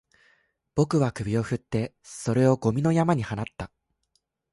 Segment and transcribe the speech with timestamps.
[0.73, 3.69] 僕は首を振って、それをゴミの山に放った